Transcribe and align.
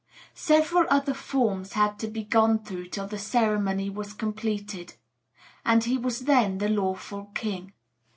Several 0.33 0.87
other 0.89 1.13
forms 1.13 1.73
had 1.73 1.99
to 1.99 2.07
be 2.07 2.23
gone 2.23 2.63
through 2.63 2.87
till 2.87 3.05
the 3.05 3.19
ceremony 3.19 3.87
was 3.87 4.15
completed; 4.15 4.95
and 5.63 5.83
he 5.83 5.95
was 5.99 6.21
then 6.21 6.57
the 6.57 6.69
lawful 6.69 7.25
king. 7.35 7.73